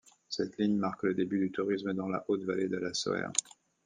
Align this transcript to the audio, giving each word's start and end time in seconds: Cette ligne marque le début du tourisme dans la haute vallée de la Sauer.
Cette 0.29 0.57
ligne 0.57 0.77
marque 0.77 1.03
le 1.03 1.13
début 1.13 1.37
du 1.37 1.51
tourisme 1.51 1.93
dans 1.93 2.07
la 2.09 2.25
haute 2.27 2.41
vallée 2.43 2.67
de 2.67 2.77
la 2.77 2.91
Sauer. 2.91 3.29